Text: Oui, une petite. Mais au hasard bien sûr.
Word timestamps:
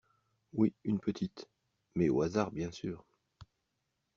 Oui, 0.53 0.73
une 0.83 0.99
petite. 0.99 1.47
Mais 1.93 2.09
au 2.09 2.23
hasard 2.23 2.49
bien 2.49 2.71
sûr. 2.71 3.05